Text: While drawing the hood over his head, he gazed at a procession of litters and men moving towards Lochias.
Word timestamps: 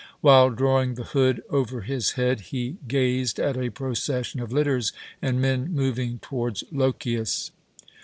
While 0.21 0.49
drawing 0.49 0.95
the 0.95 1.03
hood 1.03 1.43
over 1.51 1.81
his 1.81 2.13
head, 2.13 2.39
he 2.49 2.77
gazed 2.87 3.39
at 3.39 3.55
a 3.55 3.69
procession 3.69 4.39
of 4.39 4.51
litters 4.51 4.93
and 5.21 5.39
men 5.39 5.71
moving 5.75 6.17
towards 6.23 6.63
Lochias. 6.71 7.51